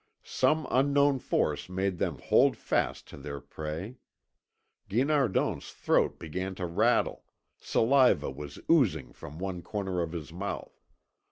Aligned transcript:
Some 0.23 0.65
unknown 0.71 1.19
force 1.19 1.69
made 1.69 1.99
them 1.99 2.17
hold 2.17 2.57
fast 2.57 3.07
to 3.09 3.17
their 3.17 3.39
prey. 3.39 3.97
Guinardon's 4.89 5.71
throat 5.73 6.17
began 6.17 6.55
to 6.55 6.65
rattle, 6.65 7.23
saliva 7.59 8.31
was 8.31 8.57
oozing 8.67 9.13
from 9.13 9.37
one 9.37 9.61
corner 9.61 10.01
of 10.01 10.13
his 10.13 10.33
mouth. 10.33 10.83